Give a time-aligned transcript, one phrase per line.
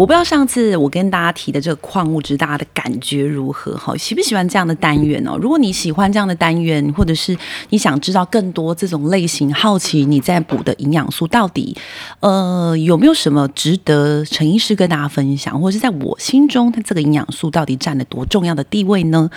[0.00, 3.76] 我不知道上次我跟大家提的这个矿物质，大家的感觉如何？
[3.76, 5.36] 哈，喜不喜欢这样的单元哦？
[5.36, 7.36] 如果你喜欢这样的单元，或者是
[7.68, 11.76] 你想知道更多这种类型，好奇你在补的营养素到底，
[12.20, 19.28] 呃，有没有什么值得陈医师跟大家分享，或者是在我心中，它这个营养素到底占了多重要的地位呢？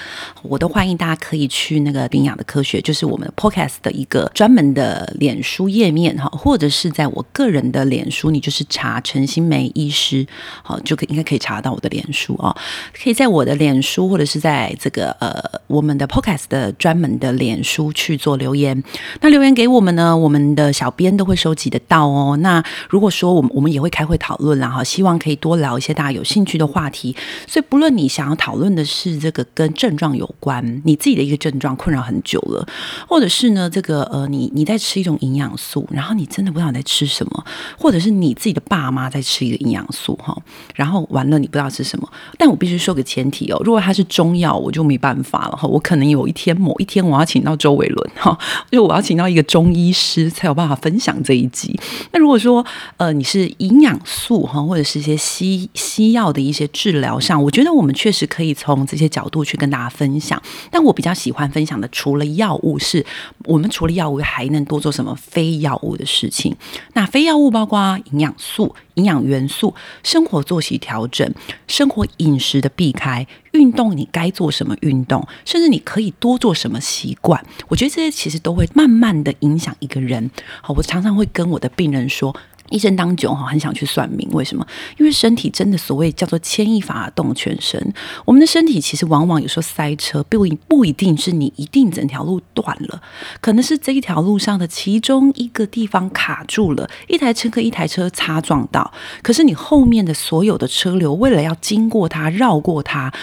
[0.43, 10.25] 我都欢迎大家可以去那个营养的科学，就是我们 Podcast 的一个专门的脸书页面哈，或者是在我个人的脸书，你就是查陈新梅医师。
[10.61, 12.55] 好，就可应该可以查到我的脸书哦，
[12.93, 18.83] 可以在我的脸书或者是在这个呃我们的 Podcast 的专门的脸书去做留言。
[19.21, 22.37] 那留言给我们呢，我们的小编都会收集得到哦。
[22.37, 27.15] 那如果说我们我们也会开会讨论啦哈，希望可以多聊一些大家有兴趣的话题。
[27.47, 32.67] 所以不论你想要讨论的是这个跟症状有关，你自己的一个症状困扰很久了，
[33.07, 37.45] 或者是呢这个呃你你在吃一种营养素，然后你真的不知道你在吃什么，
[37.77, 40.35] 或者是你自己的爸妈在吃一个营养素哈。
[40.75, 45.67] 然后完了，你不知道是什么，但我必须说个前提哦，如果它是中药，我就没办法了哈。
[45.67, 48.37] 我可能有一天某一天，我要请到周伟伦哈，
[48.71, 51.77] 就我要请到一个中医师才有办法分享这一集。
[52.11, 52.65] 那如果说
[52.97, 60.41] 呃你是营养素哈，或者是一些西西药的一些治疗上，我觉得我们确实可以从这些角度去跟大家分享。
[60.71, 63.03] 但我比较喜欢分享的，除了药物是，是
[63.45, 66.55] 我们除了药物还能多做什么非药物的事情？
[66.93, 68.75] 那非药物包括营养素。
[68.95, 69.73] 营养元素、
[70.03, 71.33] 生活作息调整、
[71.67, 80.29] 生活饮食的避开、运动，你该做什么运动，甚至你可以多做什么习惯，我觉得这些其实都会慢慢的影响一个人。
[80.61, 82.35] 好，我常常会跟我的病人说。
[82.73, 84.65] 一生当中哈，很想去算命，为什么？
[84.97, 87.93] 因为身体真的所谓叫做牵一发而动全身。
[88.25, 93.01] 我们的身体其实往往有时候塞车，不不一定是你一定整条路断了，
[93.39, 98.91] 可能是这一条路上的其中一个地方卡住了，一台车跟一台车擦撞到，
[99.21, 103.13] 可是你后面的所有的车流为了要经过它，绕过它。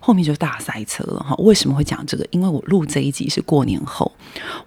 [0.00, 2.26] 后面就大塞车了哈，为什么会讲这个？
[2.30, 4.10] 因为我录这一集是过年后，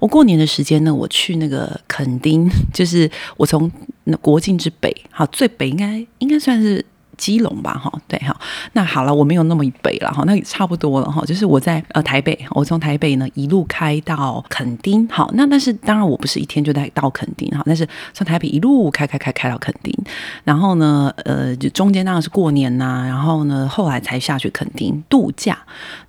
[0.02, 3.72] 我过年的时间呢，我去那个垦丁， 就是我从
[4.06, 6.84] 那国境之北，好，最北应该应该算是。
[7.22, 8.36] 基隆吧，哈，对哈，
[8.74, 19.96] 那好了，我没有那么北了哈，那也差不多了哈，就是我在呃台北，我从台北呢一路开到垦丁，好，那但是当然我不是一天就在到垦丁哈，但是从台北一路开开开开到垦丁，
[20.44, 25.56] 然后呢，呃，就中间当然是过年呐、然后呢，后来才下去垦丁度假。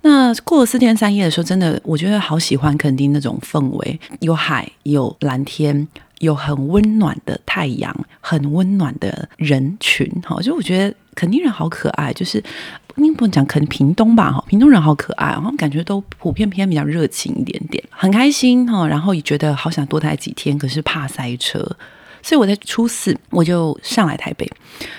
[0.01, 5.87] 那过了四天三夜的时候，真的我觉得好喜欢垦丁那种氛围，有海，有蓝天。
[6.23, 12.43] 有很温暖的太阳，很温暖的人群，哈，就我觉得肯定人好可爱，就是
[12.95, 21.75] 你不能讲可能屏东吧，哈，屏东人好可爱，然后感觉都普遍偏比较热情一点点，很开心哈，然后也觉得好想多待几天，可是怕塞车。
[22.23, 24.49] 所以我在初四我就上来台北，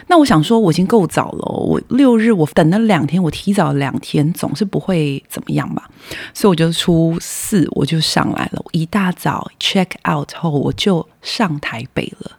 [0.06, 5.90] 那我想说我已经够早了，我六日我等了两天，我提早两天总是不会怎么样吧，
[6.32, 12.30] 所以我就初四我就上来了，一大早 check out 后我就上台北了。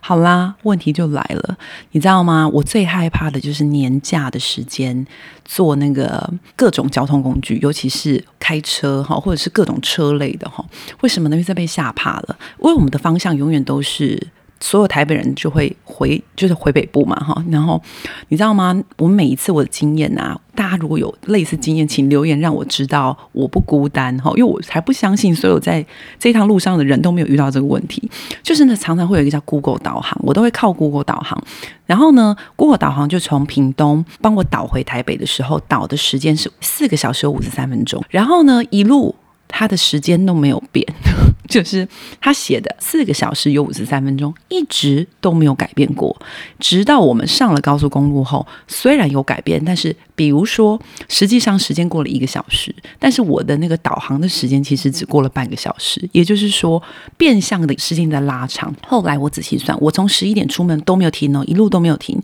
[0.00, 1.56] 好啦，问题就来了，
[1.92, 2.48] 你知道吗？
[2.48, 5.06] 我最害怕的就是年假的时间
[5.44, 10.64] 坐那个各种交通工具，尤其是开车哈，或者是各种车类的哈。
[11.00, 11.36] 为什么呢？
[11.36, 14.28] 因为在被吓怕了，因为我们的方向永远都是。
[14.62, 17.44] 所有台北人就会回，就是回北部嘛，哈。
[17.50, 17.82] 然后
[18.28, 18.80] 你知道吗？
[18.96, 24.30] 我每一次我的经验啊，大家如果有类似经验，请留言让我知道，我不孤单哈。
[24.36, 25.84] 因为我才不相信所有在
[26.18, 28.08] 这趟路上的人都没有遇到这个问题。
[28.42, 31.42] 就是呢，常常会有一个叫 Google 导航，我都会靠 Google 导航。
[31.84, 38.02] 然后呢，Google 导航就从屏东帮我导回台北的时候，导的时间是四个小时五十三分钟。
[38.08, 39.14] 然后呢，一路。
[39.52, 40.84] 他的时间都没有变，
[41.46, 41.86] 就是
[42.20, 46.16] 他写的四个小时有五十三分钟，一直都没有改变过。
[46.58, 56.82] 直到我们上了高速公路后，虽然有改变，但是比如说，实际上时间过了一个小时，但是我的那个导航的时间其实只过了半个小时，也就是说，
[57.18, 58.74] 变相的时间在拉长。
[58.86, 62.18] 后来我仔细算，我从十一点出门都没有停哦，一路都没有停，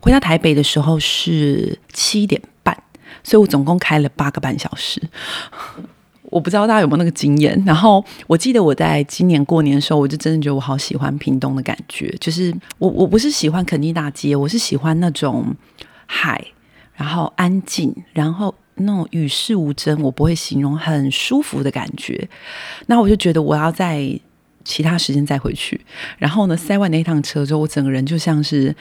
[0.00, 2.76] 回到台北的时候是七点半，
[3.22, 5.00] 所以我总共开了八个半小时。
[6.34, 7.62] 我不知道大家有没有那个经验。
[7.64, 12.12] 然后我记得我在今年过年的时候，我就真的觉得我好喜欢屏东的感觉。
[12.20, 15.54] 就是我我不是喜欢垦丁大街，我是喜欢那种
[16.06, 16.44] 海，
[16.94, 22.28] 然后安静，然后那种与世无争，我不会形容很舒服的感觉。
[22.86, 24.18] 那我就觉得我要在
[24.64, 25.80] 其他时间再回去。
[26.18, 28.74] 然后呢，塞完那趟车之后，我整个人就像是。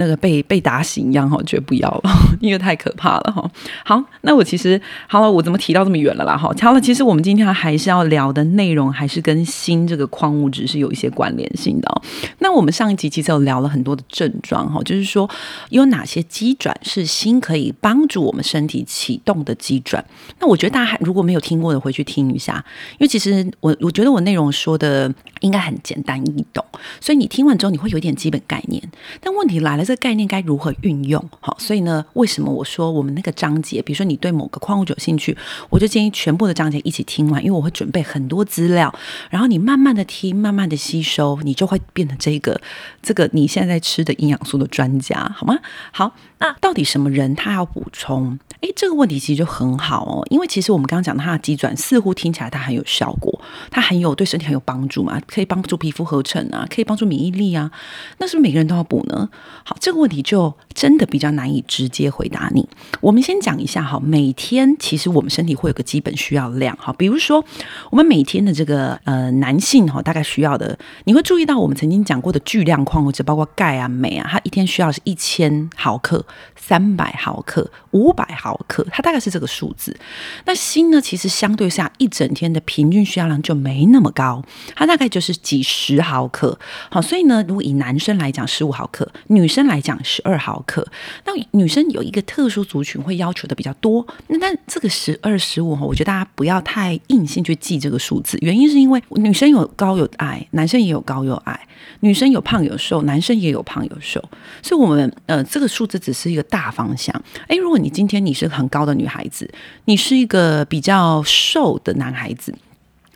[0.00, 2.10] 那个被被打醒一样哈，我觉得不要了，
[2.40, 3.50] 因为太可怕了哈。
[3.84, 6.34] 好，那我其实好了，我怎么提到这么远了啦？
[6.34, 12.02] 哈，好了，其实我们今天还是要聊的内容，还是跟锌这个矿物质是有一些关联性的。
[12.38, 15.28] 那我们上一集其实有聊了很多的症状哈，就是说
[15.68, 20.02] 有哪些机转是锌可以帮助我们身体启动的机转。
[20.38, 26.64] 那我觉得大家还如果没有听过的，回去听一下，因为其实我我觉得我内容说的应该很简单易懂，
[27.02, 28.82] 所以你听完之后你会有点基本概念。
[29.20, 29.89] 但问题来了。
[29.90, 31.20] 这概念该如何运用？
[31.40, 35.36] 好，所以呢，为什么我说我们那个章节，比如说你对某个矿物质有兴趣，
[35.68, 38.94] 我就建议全部的章节一起听完，因为我会准备很多资料，
[39.30, 42.60] 然后你慢慢的听，慢慢的吸收，你就会变成这个
[43.02, 45.58] 这个你现在在吃的营养素的专家，好吗？
[45.90, 48.38] 好，那到底什么人他要补充？
[48.60, 53.40] 诶，这个问题其实就很好哦，因为其实我们刚刚讲的它的机转，似乎听起来它很有效果，
[53.70, 57.70] 它很有对身体很有帮助嘛，可以帮助皮肤合成啊，可以帮助免疫力啊，
[58.18, 59.30] 那是不是每个人都要补呢？
[59.64, 62.68] 好，这个问题就真的比较难以直接回答你。
[63.00, 67.42] 我们先讲一下哈，每天其实我们身体会有个基本需要量哈，比如说
[67.90, 76.24] 我们每天的这个呃男性哈，大概需要的，你会注意到我们曾经讲过的巨量矿物质，包括钙啊、镁啊，它一天需要是一千毫克、
[76.60, 78.86] 三百毫克、五百毫克。
[78.92, 79.96] 它大概是这个数字。
[80.44, 81.00] 那锌呢？
[81.00, 84.44] 其实相对下，一整天的平均需要量就没那么高，
[84.76, 86.58] 它大概就是几十毫克。
[86.90, 90.86] 好，所以呢，如果以男生来讲十五毫克，女生来讲十二毫克。
[91.24, 94.06] 那女生有一个特殊族群会要求的比较多。
[94.28, 98.38] 那但这个十二、十五哈，我觉得大家不要太硬性去记这个数字。
[98.40, 101.58] 原因是因为女生有高有矮，男生也有高有矮；
[102.00, 104.22] 女生有胖有瘦，男生也有胖有瘦。
[104.62, 107.14] 所以，我们呃，这个数字只是一个大方向。
[107.48, 109.50] 诶，如果你今天你是很高的女孩子，
[109.86, 112.54] 你是一个比较瘦的男孩子，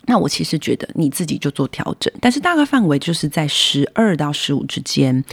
[0.07, 5.23] 那我其实觉得你自己就做调整，但是大概范围就是在十二到十五之间。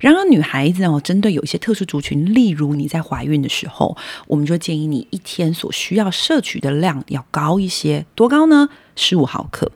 [0.00, 8.68] 然而，女孩子哦，针对有一些特殊族群，例如你在怀孕的时候，我们就建议你一天所需要摄取的量要高一些，多高呢？
[8.96, 9.70] 十五毫克。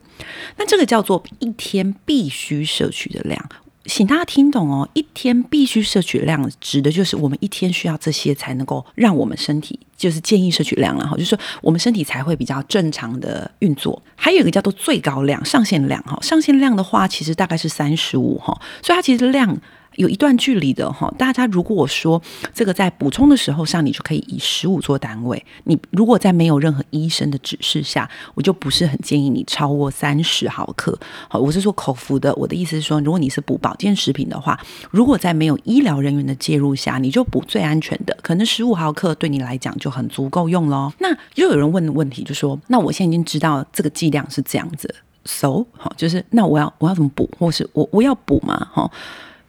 [0.57, 3.49] 那这个叫做一天必须摄取的量。
[3.87, 14.03] 请大家听懂哦，一天必须摄取量，指的就是我们一天需要这些才能够让我们身体，就是建议摄取量了哈，就是说我们身体才会比较正常的运作。
[14.15, 19.57] 还有一个叫做最高量、上限量哈，上限量的话其实大概是三十五哈，所以它其实量。
[19.97, 22.21] 有一段距离的哈，大家如果说
[22.55, 25.45] 这个在补充的时候上，你就可以以十五做单位。
[25.65, 30.99] 你如果在没有任何医生的指示下，我就不是很建议你超过三十毫克。
[31.29, 32.35] 好，我是说口服的。
[32.37, 34.59] 我的意思是说，如果你是补保健食品的话，
[34.91, 40.93] 如果在没有医疗人员的介入下，你就补最安全的，可能十五毫克对你来讲就很足够用咯。
[40.99, 44.95] 那又有人问的问题就说，那我现在已经知道这个剂量是这样子
[45.25, 48.69] ，so 好，就是那我要我要怎么补，或是我我要补吗？
[48.73, 48.91] 哈。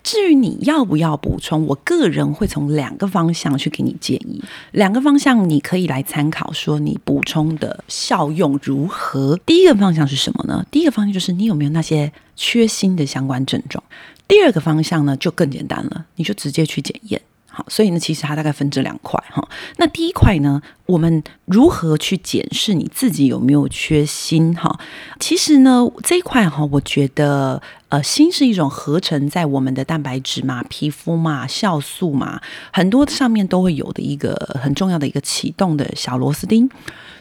[0.07, 4.41] 至于你要不要补充，我个人会从两个方向去给你建议。
[4.71, 9.37] 两个方向你可以来参考，说你补充的效用如何。
[9.45, 10.65] 第一个方向是什么呢？
[10.71, 13.83] 第一个方向就是你有没有那些缺锌的相关症状。
[14.29, 17.21] 第二个方向呢，就更简单了，你就直接去检验。
[17.49, 19.45] 好，所以呢，其实它大概分这两块哈。
[19.75, 24.79] 那第一块呢，我们如何去检视你自己有没有缺锌哈？
[25.19, 32.41] 其实呢，这一块哈，我觉得呃，锌是一种合成在我们的蛋白质嘛、皮肤嘛、酵素嘛，
[32.71, 36.69] 很多上面都会有的一个很重要的一个启动的小螺丝钉。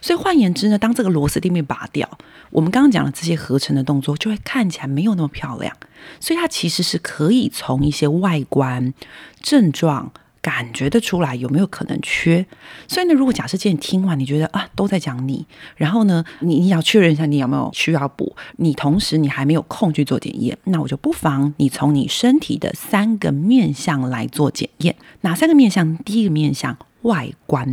[0.01, 2.09] 所以换言之呢，当这个螺丝钉被拔掉，
[2.51, 5.77] 我们刚刚讲的这些合成的动作就会看起来没有那么漂亮。
[6.21, 8.95] 所以它其实是可以从一些外观
[9.43, 10.13] 症状。
[10.47, 12.47] 感觉得出来有没有可能缺？
[12.87, 24.95] 所以呢，如果假设今天听完，你觉得啊都在讲你，然后呢，你你要确认一下你有没有需要补，你同时你还没有空去做检验，那我就不妨你从你身体的三个面向来做检验。
[25.23, 25.97] 哪三个面向？
[26.05, 27.69] 第一个面向外观，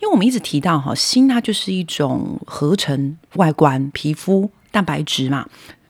[0.00, 5.46] 因为我们一直提到哈，锌它就是一种合成外观，皮肤蛋白质嘛。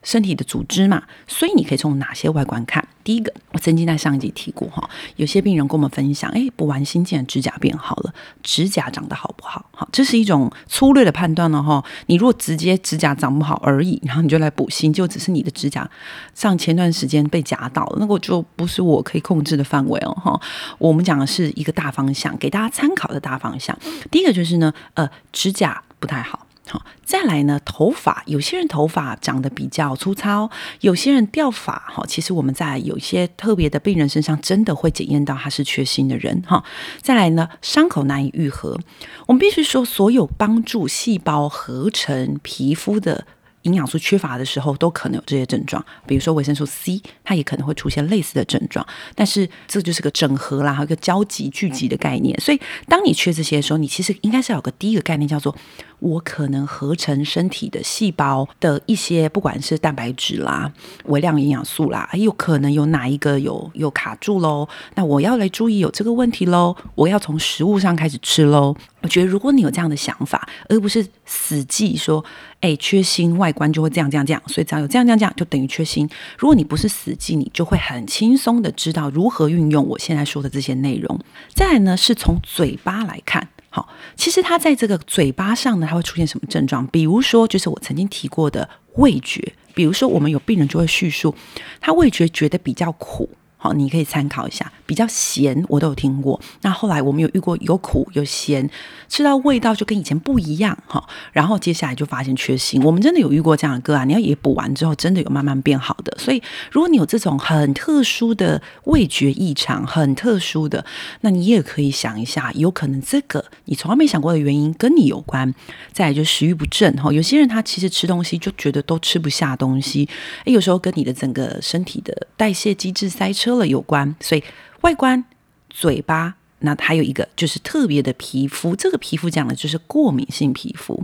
[0.09, 2.83] 身体的组织嘛，所以你可以从哪些外观看？
[3.05, 9.67] 第一个，我曾经在上一集提过哈，有些病人跟我们分享，哎，补完锌竟然指甲变好了，指甲长得好不好？
[9.71, 11.85] 好，这是一种粗略的判断了哈。
[12.07, 15.87] 你如果直接指甲长不好而已，然后你就来补锌，就只是你的指甲
[16.35, 20.41] 上前段时间被夹到了，那个就不是我可以控制的范围哦哈。
[20.79, 23.79] 我们讲的是一个大方向，给大家参考的大方向。
[24.11, 26.47] 第一个就是呢，呃，指甲不太好。
[26.69, 36.63] 好，再来呢，头发，有些人头发长得比较粗糙，有些人掉发，哈，其实我们在有些特别的病人身上，真的会检验到他是缺锌的人，哈。
[37.01, 38.79] 再来呢，伤口难以愈合，
[39.27, 43.27] 我们必须说，所有帮助细胞合成皮肤的。
[43.63, 48.87] 营养素缺乏的时候，都可能有这些症状，比如说维生素 C，它也可能会出现类似的症状。
[49.15, 52.39] 但是这就是个整合啦，还有一个交集聚集的概念。
[52.41, 55.55] 所以，当你缺这些的时候，你其实应该是有个第一个概念，叫做
[55.99, 60.73] 我可能合成身体的细胞的一些，不管是蛋白质啦、
[61.05, 64.69] 微量营养素啦，有可能有哪一个有有卡住喽？
[64.95, 68.77] 那我要来注意有这个问题喽，我要从食物上开始吃喽。
[69.01, 72.25] 我觉得，如果你有这样的想法，而不是死记说，
[72.61, 76.07] 哎，缺锌外外观就会这样这样这样，所以只要有这样这样这样，就等于缺锌。
[76.37, 81.19] 如果你不是死记，你就会很轻松的知道如何运用我现在说的这些内容。
[81.55, 86.87] 再来呢，是从嘴巴来看，好，其实它在这个嘴巴上呢，它会出现什么症状？
[86.89, 91.35] 比如说，就是我曾经提过的味觉，比如说我们有病人就会叙述，
[91.81, 93.31] 他味觉觉得比较苦。
[93.61, 96.41] 好，你可以参考一下，比较咸我都有听过。
[96.63, 98.71] 那后来我们有遇过有苦有咸，
[99.09, 101.05] 吃到味道就跟以前不一样哈。
[101.33, 106.17] 然后接下来就发现缺锌，我们真的有遇过这样的个案，你要也补完之后，真的有慢慢变好的。
[106.19, 110.85] 所以如果你有这种很特殊的味觉异常，很特殊的，
[111.23, 115.53] 那你也可以想一下，有可能这个你从来没想过的原因跟你有关。
[115.93, 120.09] 再来就食欲不振哈，有些人他其实吃东西就觉得都吃不下东西，
[120.45, 123.48] 诶，有时候跟你的整个身体的代谢机制塞车。
[123.57, 124.43] 了有关，所以
[124.81, 125.25] 外观、
[125.71, 128.75] 嘴巴，那还有一个就是特别的皮肤。
[128.75, 131.01] 这个皮肤讲的就是过敏性皮肤。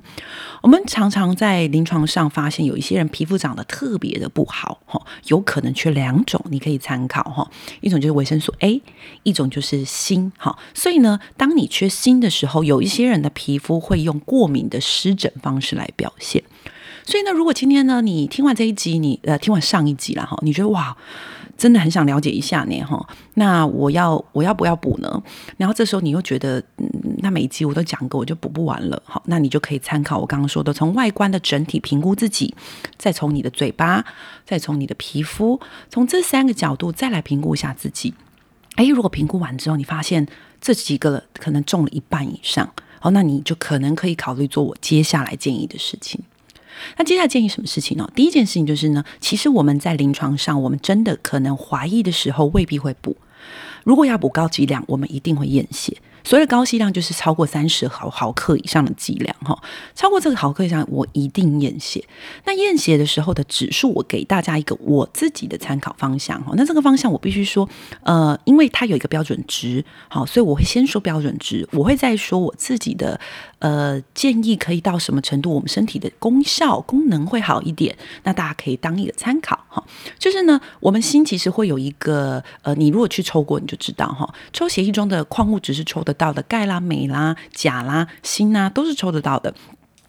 [0.63, 7.49] 我们常常在临床上发现，有一些人皮肤长得特别的不好，哈，有可能缺两种，你可以参考哈。
[7.81, 8.83] 一种就是维生素 A，
[9.23, 10.59] 一种就是锌，哈。
[10.73, 16.43] 所以呢，当你缺锌的时候，有一些人的皮肤会用过敏的湿疹方式来表现。
[17.05, 20.97] 所以呢，如果今天呢，你听完这一集，你呃听完上一集了哈，你觉得哇。
[21.57, 23.07] 真的很想了解一下呢，哈。
[23.35, 25.23] 那我要我要不要补呢？
[25.57, 29.03] 然后这时候你又觉得，嗯，那每一集我都讲过，我就补不完了。
[29.05, 32.55] 好，那你就可以参考我刚刚说的，从外观的整体评估自己，
[32.97, 34.05] 再从你的嘴巴，
[34.45, 38.15] 再从你的皮肤，从这三个角度再来评估一下自己。
[38.77, 40.27] 哎，如果评估完之后，你发现
[40.61, 42.69] 这几个可能中了一半以上，
[42.99, 46.21] 好，那你就可能可以考虑做我接下来建议的事情。
[46.97, 48.11] 那接下来建议什么事情呢？
[48.15, 53.17] 第一件事情就是呢，其实我们在临床上，我们真的可能怀疑的时候，未必会补。
[53.85, 55.97] 如果要补高剂量，我们一定会验血。
[56.27, 59.63] 所谓的高剂量就是超过三十毫毫克以上的剂量，哈，
[59.95, 62.03] 超过这个毫克以上，我一定验血。
[62.47, 66.55] 那验血的时候的指数，我给大家一个我自己的参考方向，哈。
[66.57, 67.69] 那这个方向我必须说，
[68.05, 73.21] 呃，因为它有一个标准值，好，所以我会先说标准值，我会再说我自己的，
[73.65, 77.95] 呃，建议可以到什么程度，我们身体的功效功能会好一点。
[78.23, 79.85] 那大家可以当一个参考，哈。
[80.19, 86.15] 就是呢，我们心其实会有一个，呃，你如果去抽过，你就知道，哈，抽血液中的矿物质是抽得。
[86.17, 89.53] 到的钙啦、镁啦、钾啦、锌啦，都是抽得到的。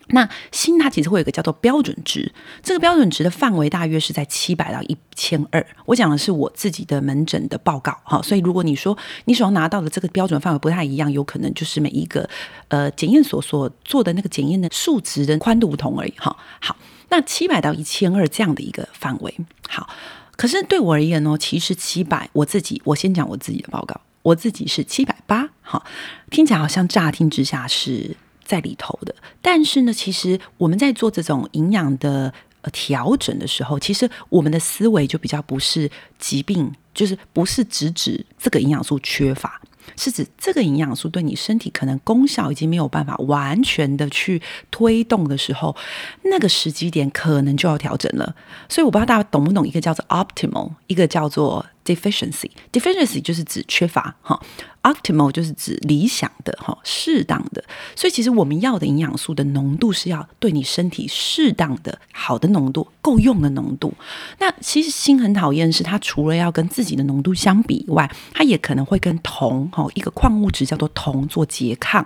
[0.08, 2.32] 那锌它其实会有一个叫做标准值，
[2.62, 5.66] 这个标准值的范围大约是在七百到一千二。
[5.86, 12.30] 我讲的是我自己的门诊的报告，哈，所以如果你说你手上拿到的这个标准范围不太一样，有可能就是每一个
[12.68, 16.36] 呃检验所所做的那个检验的数值的宽度不同而已，哈。
[16.60, 16.76] 好，
[17.10, 19.36] 那七百到一千二这样的一个范围，
[19.68, 19.90] 好，
[20.36, 24.02] 可是对我而言呢，其实七百，我自己我先讲我自己的报告。
[24.22, 25.86] 我自己是七百八，好，
[26.32, 39.60] 听起来好像乍听之下是在里头的，但是呢，其实我们在做这种营养的呃调整的时候，其实我们的思维就比较不是疾病，就是不是只指这个营养素缺乏。
[39.96, 45.76] 是指这个营养素对你身体可能功效已经没有办法完全的去推动的时候，
[46.24, 48.36] 那个时机点可能就要调整了。
[48.68, 52.50] 所以我不知道大家懂不懂一个叫做 optimal，一个叫做 deficiency。
[52.72, 54.40] deficiency 就是指缺乏哈。
[54.86, 57.64] Optimal 就是指理想的哈，适当的。
[57.96, 63.92] 所以其实我们要的营养素的浓度是要对你身体适当的、好的浓度、够用的浓度。
[64.38, 72.06] 那其实锌很讨厌是它除了要跟自己的浓度相比以外，它也可能会跟铜哈一个矿物质叫做铜做拮抗。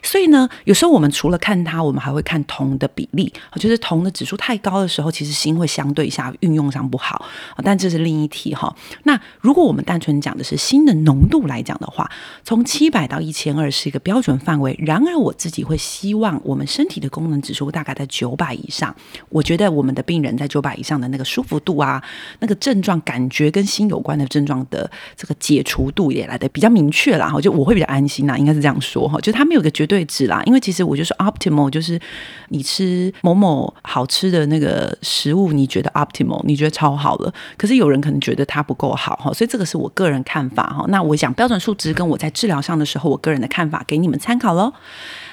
[0.00, 3.32] 所以呢，有时候我们除了看它，我们还会看铜的比例。
[3.56, 7.26] 就是铜的指数太高的时候，其实锌会相对下运用上不好。
[7.64, 8.72] 但这是另一题哈。
[9.02, 12.10] 那如果我们单纯讲的是锌的浓度来讲的话，
[12.44, 14.78] 从七百到一千二是一个标准范围。
[14.78, 18.94] 然而我自己会希望我们身体的功能指数大概在九百以上。
[19.28, 22.02] 我觉得我们的病人在九百以上的那个舒服度啊，
[22.40, 27.28] 那个症状感觉跟锌有关的症状的这个解除度也来得比较明确啦。
[27.28, 29.18] 哈，就我会比较安心啦，应该是这样说哈。
[29.20, 32.00] 就它没有个绝对值啦，因为其实我就说 optimal 就是
[32.48, 40.84] 你吃某某好吃的那个食物，你觉得 optimal，你觉得超好了，可是有人可能觉得它不够好哈，所以这个是我个人看法哈。
[40.88, 44.72] 那我讲标准数值跟我在治疗上的时候，我个人的看法给你们参考喽。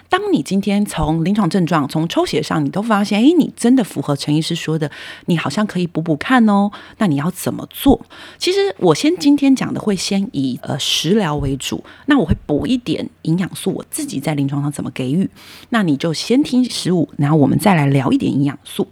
[0.09, 4.89] 当你今天从临床症状、从抽血上，你都发现，哎，你真的符合陈医师说的，
[5.25, 6.71] 你好像可以补补看哦。
[6.99, 7.99] 那你要怎么做？
[8.37, 15.29] 其实我先今天讲的会先以呃食疗为主，那我会补一点营养素，我自己在临床上怎么给予。
[15.71, 18.87] 那你就先听食物，然后我们再来聊一点营养素。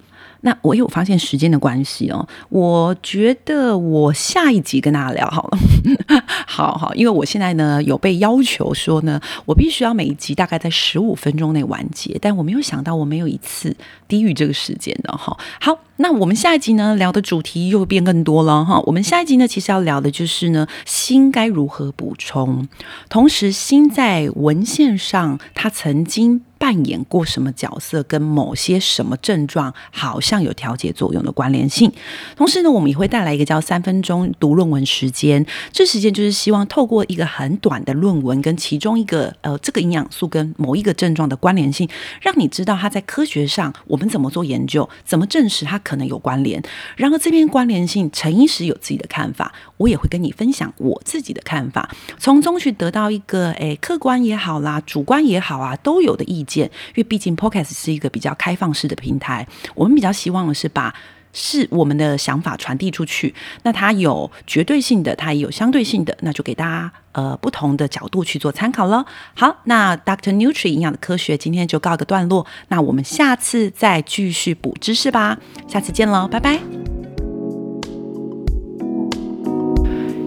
[0.45, 5.57] 那我有发现时间的关系哦，我觉得我下一集跟大家聊好了，
[6.45, 13.75] 好好，因为我现在呢有被要求说呢，我必须要每一集大概在十五分钟内完结，但我没有想到我没有一次
[14.07, 15.35] 低于这个时间的哈。
[15.59, 18.79] 好，那我们下一集呢聊的主题又变更多了哈。
[18.85, 22.67] 我们下一集呢其实要聊的就是呢，锌该如何补充，
[23.09, 26.43] 同时锌在文献上它曾经。
[26.65, 31.91] 扮演过什么角色，跟某些什么症状好像有调节作用的关联性。
[32.35, 35.45] 同时呢，我们也会带来一个叫三分钟读论文时间。
[35.71, 41.87] 这时间就是希望透过一个很短的论文，跟其中一个呃这个营养素跟某一个症状的关联性，
[42.19, 46.59] 让你知道它在科学上我们怎么做研究，怎么证实它可能有关联。
[46.95, 56.54] 然后这边关联性，陈医师有自己的看法，我也会跟你分享我自己的看法，从中去得到一个诶客观也好啦，主观也好啊，都有的意见。
[56.61, 60.93] 因为毕竟 Podcast 是一个比较开放式的平台，我们比较希望的是把
[61.33, 63.35] 是我们的想法传递出去。
[63.63, 69.05] 那它有绝对性的，它也有相对性的，那就给大家呃不同的角度去做参考了。
[69.35, 70.33] 好，那 Dr.
[70.33, 76.94] Nutri 营养的科学今天就告一个段落，那我们下次再继续补知识吧，下次见喽，拜拜。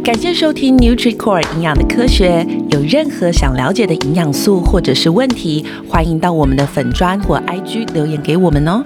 [0.09, 2.43] 感谢收听 NutriCore 营养的科学。
[2.71, 8.83] 有任何想了解的营养素或者是问题，欢迎到我们的粉砖或 IG 留言给我们哦。